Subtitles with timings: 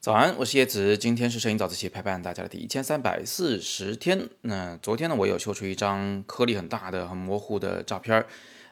[0.00, 4.28] 早安，我是叶子，今天是摄影早自习陪伴大家的第一千三百四十天。
[4.42, 8.26] 那昨天呢，我有修出一张颗粒很大的、很模糊的照片儿，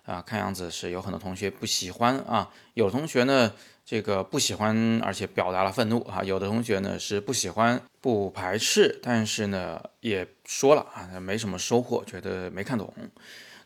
[0.04, 2.50] 啊，看样子是有很多同学不喜欢啊。
[2.74, 3.53] 有同学呢，
[3.85, 6.22] 这个不喜欢，而且表达了愤怒啊。
[6.22, 12.94] 有的同学呢是不喜欢、不排斥，但是呢也说了啊，没什么收获，觉得没看懂。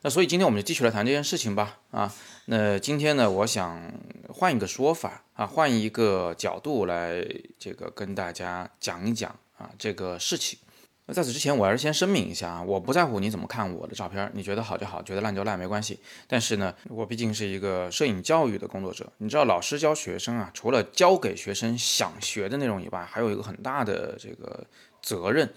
[0.02, 1.80] 那所以今天我们就继续来谈这件事情吧。
[1.90, 2.14] 啊，
[2.46, 3.92] 那今天呢，我想
[4.28, 7.26] 换一个说法啊，换一个角度来
[7.58, 10.58] 这个跟大家讲一讲啊这个事情。
[11.06, 15.98] 那在此之前，我还是先声明一下啊，我不在乎你怎么看我的照片，你觉得好就好，觉得烂就烂没关系。
[16.26, 24.66] 但是呢，我毕竟是一个摄影教育的工作者，你知道，老师教学生啊，除了教给学生想学的内容以外，还有一个很大的这个
[25.02, 25.52] 责任，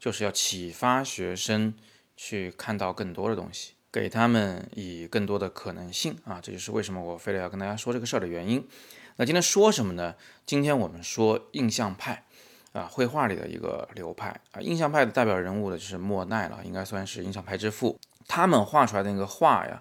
[0.00, 1.74] 就是要启发学生
[2.16, 3.74] 去看到更多的东西。
[3.94, 8.66] 给他们以更多的可能性啊，这就是为什么我非得要跟大家说这个事儿的原因。
[9.14, 10.16] 那今天说什么呢？
[10.44, 12.24] 今天我们说印象派
[12.72, 14.60] 啊，绘画里的一个流派啊。
[14.60, 17.96] 印象派的代表人物呢，就是莫奈了，应该算是印象派之父。
[18.26, 19.80] 他们画出来的那个画呀，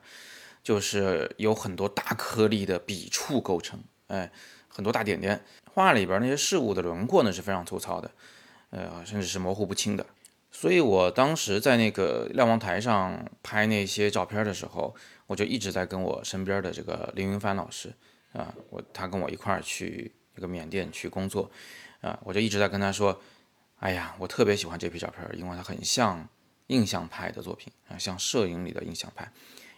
[0.61, 4.31] 就是有很多大颗粒的笔触构成，哎，
[4.67, 5.43] 很多大点点。
[5.73, 8.11] 画里边那些事物的轮廓呢是非常粗糙的，
[8.69, 10.05] 呃，甚至是模糊不清的。
[10.55, 17.91] 所以我当时在那个瞭望台上拍那些照片的时候，我就一直在跟我身边的这个林云帆老师
[18.33, 21.49] 啊，我他跟我一块儿去那个缅甸去工作
[22.01, 23.19] 啊，我就一直在跟他说，
[23.79, 26.25] 哎呀，我特别喜欢这批照片，因为它很像
[26.67, 29.29] 印象派的作品啊，像摄影里的印象派，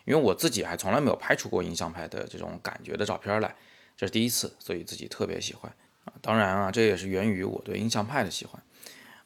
[0.03, 3.55] 因为我自己还从来没有拍出过印象派的这种感觉的照片来，
[3.95, 6.11] 这是第一次，所以自己特别喜欢啊。
[6.21, 8.61] 当然啊，这也是源于我对印象派的喜欢。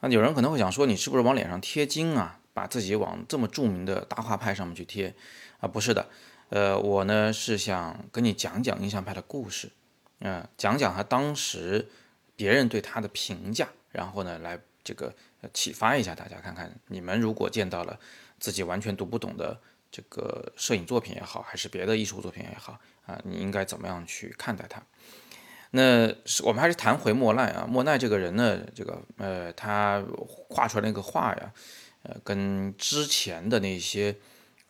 [0.01, 2.39] 那有人可能会想说，你是不是往脸上贴金啊？
[2.51, 5.15] 把自己往这么著名的大画派上面去贴
[5.59, 5.67] 啊？
[5.67, 6.09] 不是的，
[6.49, 9.71] 呃，我呢是想跟你讲讲印象派的故事，
[10.19, 11.87] 嗯，讲讲他当时
[12.35, 15.13] 别人对他的评价，然后呢来这个
[15.53, 17.97] 启发一下大家，看看你们如果见到了
[18.39, 19.57] 自己完全读不懂的
[19.89, 24.83] 这个摄影作品也好，还是别的艺术作品也好啊，你应该怎么样去看待它？
[25.71, 30.03] 那是我们还是谈回莫奈啊，莫奈这个人呢，这个呃，他
[30.49, 31.53] 画出来那个画呀，
[32.01, 34.15] 呃，跟之前的那些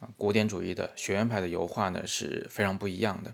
[0.01, 3.33] 啊古典主义的学院派的油画呢是非常不一样的。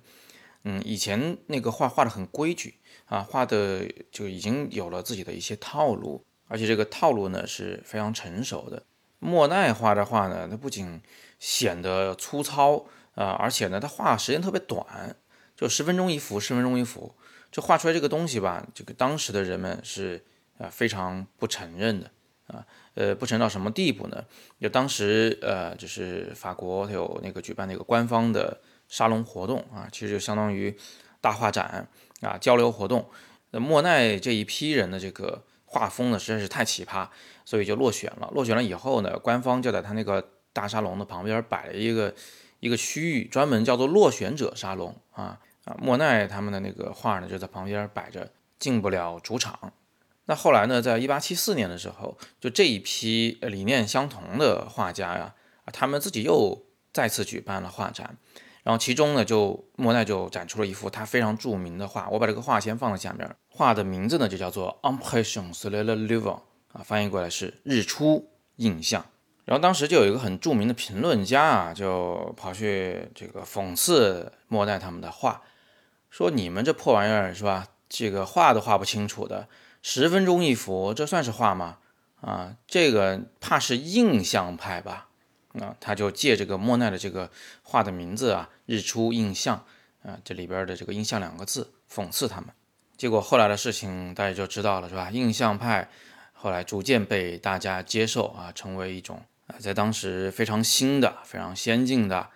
[0.63, 2.75] 嗯，以前那个画画的很规矩
[3.05, 8.83] 啊，画的就已经有了自己的一些套路，而且这个套路呢是非常成熟的。
[9.17, 11.01] 莫奈画的画呢，它不仅
[11.39, 15.15] 显得粗糙啊，而且呢，他画时间特别短，
[15.55, 17.15] 就十分钟一幅，十分钟一幅。
[17.55, 20.21] 就画出来这个东西吧，这个当时的人们是
[20.57, 22.11] 啊非常不承认的
[22.47, 24.25] 啊，呃不承认到什么地步呢？
[24.59, 30.77] 就当时呃就是法国它有那个举办那个官方的沙龙活动啊，其实就相当于
[31.21, 31.87] 大画展
[32.19, 33.09] 啊交流活动。
[33.51, 37.07] 那莫奈这一批人的这个画风呢实在是太奇葩，
[37.45, 38.29] 所以就落选了。
[38.33, 42.13] 落选了以后呢，官方就在他那个大沙龙的旁边摆了一个
[42.59, 45.39] 一个区域，专门叫做落选者沙龙啊。
[45.65, 49.73] 啊，莫奈他们的那个画呢，就在旁边摆着，进不了主场。
[50.27, 58.17] 那后来呢，在一八七四年的时候，就这一批理念相同的画家呀，啊，他们自己又再次举办了画展。
[58.63, 63.35] 然后其中呢，就莫奈就展出了一幅他非常著名的画，我把这个画先放在下面。
[63.47, 66.41] 画的名字呢，就叫做 Impression sur le Levant，
[66.73, 69.05] 啊，翻译过来是日出印象。
[69.45, 75.43] 然后当时就有一个很著名的评论家啊，就跑去这个讽刺莫奈他们的画。
[76.09, 77.67] 说你们这破玩意儿是吧？
[77.87, 79.47] 这个画都画不清楚的，
[79.81, 81.77] 十分钟一幅，这算是画吗？
[82.19, 85.09] 啊，这个怕是印象派吧？
[85.59, 87.29] 啊，他就借这个莫奈的这个
[87.61, 89.63] 画的名字啊，“日出印象”
[90.03, 92.49] 啊，这里边的这个“印象”两个字，讽刺他们。
[92.97, 95.11] 结果后来的事情大家就知道了，是吧？
[95.11, 95.87] 印象派
[96.33, 102.29] 后来逐渐被大家接受啊，成为一种啊，在当时非常新的、非常先进的。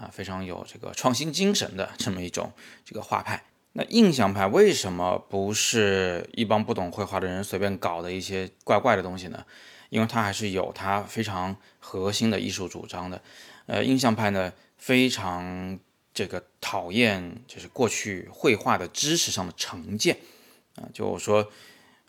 [0.00, 2.50] 啊，非常有这个创新精神的这么一种
[2.84, 3.44] 这个画派。
[3.72, 9.44] 那印象派为什么不是一帮不懂绘画的人随便搞的一些怪怪的东西呢？
[9.90, 13.20] 因为它还是有它非常核心的艺术主张的。
[13.66, 15.78] 呃，印象派呢非常
[16.14, 20.16] 这个讨厌就是过去绘画的知识上的成见
[20.76, 21.46] 啊，就说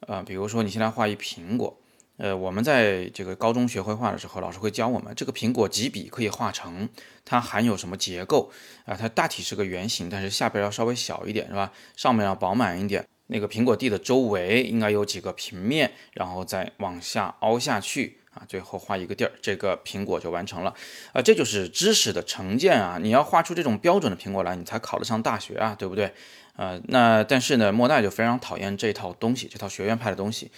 [0.08, 1.78] 呃，比如说你现在画一苹果。
[2.18, 6.88] 呃，我们在这个高中学绘画的时候，老师会教我们，这个苹果几笔可以画成，
[7.26, 8.52] 它含有什么结构
[8.86, 8.96] 啊？
[8.96, 11.72] 它大体是个圆形，但是下边要稍微小一点，是吧？
[11.96, 13.04] 上面要饱满一点。
[13.28, 20.76] 那个苹果蒂的周围应该有几个平面，然后再往下凹下去啊，最后画一个地儿，这个苹果就完成了
[21.14, 23.00] 啊，这就是知识的成见啊！
[23.02, 26.14] 你要画出这种标准的苹果来，你才考得上大学啊，对不对？
[26.58, 30.52] 呃，那但是呢，莫奈就非常讨厌这套东西，这套学院派的东西，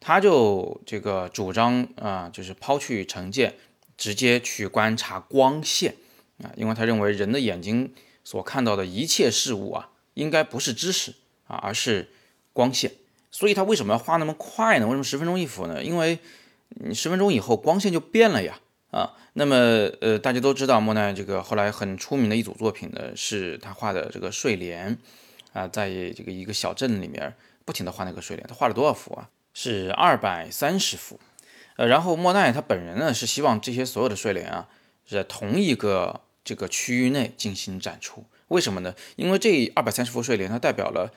[0.00, 3.54] 他就这个主张啊，就是抛去成见，
[3.96, 5.96] 直接去观察光线
[6.42, 7.92] 啊，因为他认为人的眼睛
[8.22, 11.14] 所看到的一切事物啊，应该不是知识
[11.46, 12.10] 啊，而是
[12.52, 12.92] 光线。
[13.30, 14.86] 所以他为什么要画那么快呢？
[14.86, 15.82] 为什么十分钟一幅呢？
[15.82, 16.18] 因为
[16.68, 18.58] 你十分钟以后光线就变了呀
[18.90, 19.14] 啊。
[19.34, 19.56] 那么
[20.00, 24.96] 呃，大家都知道莫奈这个后来很出名的一组作品呢，是他画的这个睡莲
[25.52, 27.34] 啊，在这个一个小镇里面
[27.64, 28.46] 不停的画那个睡莲。
[28.48, 29.28] 他画了多少幅啊？
[29.60, 31.18] 是二百三十幅。
[31.74, 34.68] 呃，然后莫奈他本人呢是希望这些所有的睡莲啊
[35.04, 38.24] 是在同一个这个区域内进行展出。
[38.48, 38.94] 为什么呢？
[39.16, 41.12] 因为这二百三十幅睡莲它代表了。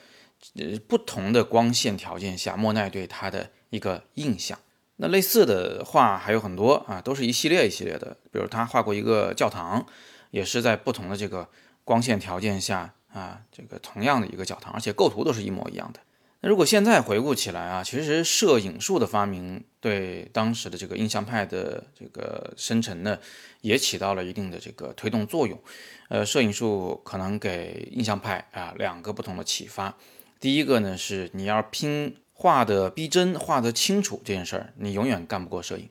[0.55, 4.57] 呃，不同的光线条件下，莫奈对他的一个印象。
[4.95, 8.17] 那类似的画还有很多啊，都是一系列一系列的。
[8.31, 9.85] 比如他画过一个教堂，
[10.31, 11.47] 也是在不同的这个
[11.83, 15.99] 光线条件下啊，这个同样的一个教堂，而且构图都是一模一样的。
[16.43, 23.19] 那如果现在回顾起来啊，其实摄影术的发明对当时的这个印象派的这个生成呢，
[23.61, 25.59] 也起到了一定的这个推动作用。
[26.09, 29.95] 呃，摄影术可能给印象派啊两个不同的启发。
[30.39, 35.87] 第一个呢是你要拼画的逼真、画的清楚这件事儿，你永远干不过摄影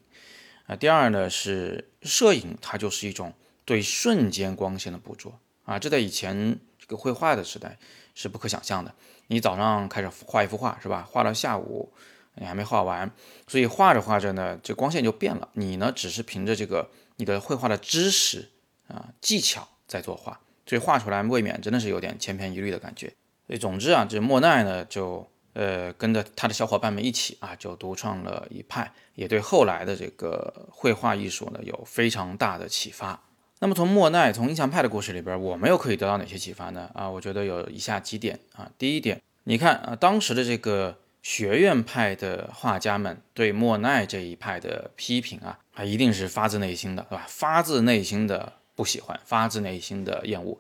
[0.67, 0.75] 啊。
[0.75, 3.33] 第二呢是摄影，它就是一种
[3.65, 7.79] 对瞬间光线的捕捉啊，这在以前这个绘画的时代
[8.17, 8.93] 是不可想象的。
[9.31, 11.09] 你早上开始画一幅画是吧？
[11.09, 11.93] 画到下午
[12.35, 13.09] 你还没画完，
[13.47, 15.49] 所以画着画着呢，这光线就变了。
[15.53, 18.51] 你呢只是凭着这个你的绘画的知识
[18.89, 23.07] 啊技巧在作画，所以画出来未免真的是有点千篇一律的感觉。
[23.47, 33.23] 所以总之啊，这莫奈呢，就呃跟着他的小伙伴们一起啊，就独创了一派，也对后来的这个绘画艺术呢有非常大的启发。
[33.63, 36.91] 那么从莫奈从印象派的故事里边，我们又可以得到哪些启发呢？
[36.95, 38.71] 啊，我觉得有以下几点啊。
[38.79, 47.27] 第一点，你看啊，当时的这个学院派的画家们对莫奈这一派的批评啊，啊一定是发自内心的，对吧？
[47.29, 50.59] 发自内心的不喜欢，发自内心的厌恶。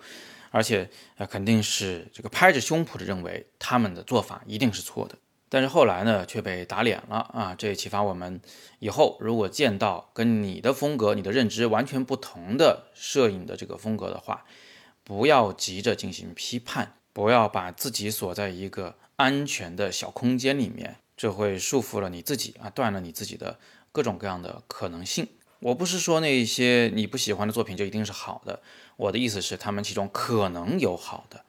[0.50, 5.17] 而且，呃，肯定是这个拍着胸脯的认为他们的做法一定是错的。
[5.52, 7.55] 但是后来呢，却被打脸了啊！
[7.58, 8.41] 这也启发我们，
[8.79, 14.44] 以后如果见到跟你的风格、你的认知完全不同的摄影的这个风格的话，
[15.02, 23.58] 不要急着进行批判，不要把自己锁在一个安全的小空间里面，这会束缚了你自己啊，断了你自己的
[23.91, 25.26] 各种各样的可能性。
[25.58, 28.62] 我不是说那些你不喜欢的作品就一定是好的，
[28.96, 31.44] 我的意思是他们其中可能有好的。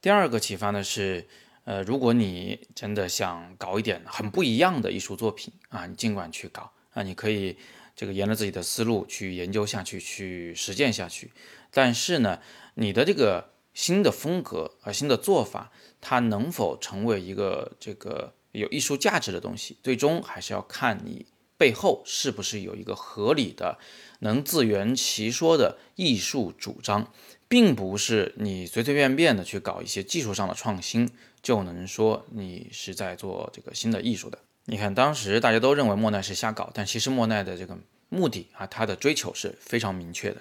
[0.00, 1.28] 第二个启发呢是，
[1.64, 7.56] 呃，如果你真的想搞一点很不一样的艺术作品啊，你尽管去搞啊，你可以
[7.96, 11.32] 这个沿着自己的思路去研究下去，去实践下去。
[11.70, 12.38] 但是呢，
[12.74, 21.26] 你的这个新的风格啊，新的做法，它能否成为一个这个有艺术价值的东西，最终还是要看你。
[21.56, 23.78] 背后是不是有一个合理的、
[24.18, 27.12] 能自圆其说的艺术主张，
[27.46, 31.08] 并不是你随随便便的去搞一些技术上的创新
[31.44, 34.38] 就能说你是在做这个新的艺术的。
[34.64, 40.40] 你看，当时大家都认为莫奈是瞎搞，但其实莫奈的这个目的啊，他的追求是非常明确的。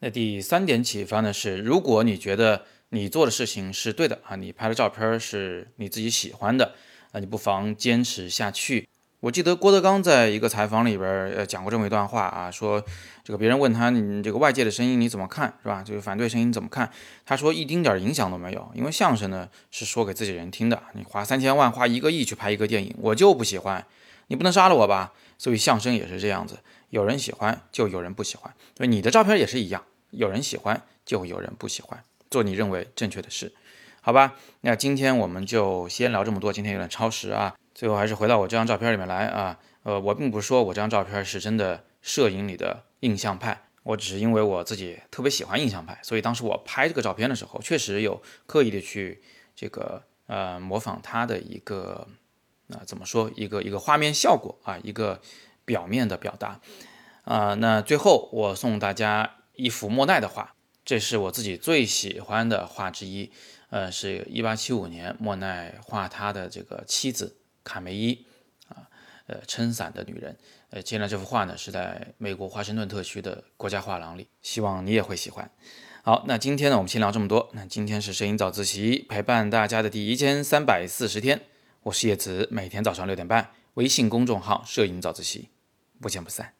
[0.00, 6.74] 那第三点启发呢是，如果你觉得你做的事情是对的啊，你拍的照片是你自己喜欢的，
[7.12, 8.87] 那你不妨坚持下去。
[9.20, 12.80] 我记得郭德纲在一个采访里边呃讲过这么一段话啊，说
[13.24, 15.82] 这个别人问他你这个外界的声音你怎么看是吧？
[15.82, 16.88] 就是反对声音怎么看？
[17.26, 20.80] 他说一丁点影响都没有，因为相声呢是说给自己人听的。
[20.92, 23.84] 你花三千万花一个亿去拍一个电影，我就不喜欢，
[24.28, 25.12] 你不能杀了我吧？
[25.36, 26.60] 所以相声也是这样子，
[26.90, 33.52] 有人喜欢就有人不喜欢，所以你的照片也是一样，有人喜欢就有人不喜欢，做你认为正确的事，
[34.00, 34.36] 好吧？
[34.60, 37.56] 那今天我们就先聊这么多，今天有点超时啊。
[37.78, 49.22] 最后还是回到我这张照片里面来啊，呃，我并不是说我这张照片是真的摄影里的印象派，我只是因为我自己特别喜欢印象派，所以当时我拍这个照片的时候，确实有刻意的去
[49.54, 52.08] 这个呃模仿它的一个
[52.70, 55.20] 啊怎么说一个一个画面效果啊一个
[55.64, 56.60] 表面的表达
[57.22, 63.30] 啊，那最后我送大家一幅莫奈的画，这是我自己最喜欢的画之一，
[63.70, 67.36] 呃，是一八七五年莫奈画他的这个妻子。
[67.68, 68.24] 卡梅伊
[68.68, 68.88] 啊，
[69.26, 70.34] 呃，撑伞的女人，
[70.70, 75.50] 呃，接下来这幅画呢是在美国华盛顿特区的国家画廊里，希望你也会喜欢。
[76.02, 77.50] 好，那今天呢我们先聊这么多。
[77.52, 81.42] 那今天是摄影早自习陪伴大家的第一千三百四十天，
[81.82, 85.50] 我是叶子，每天早上六点半，微信公众号摄影早自习，
[86.00, 86.54] 不见不散。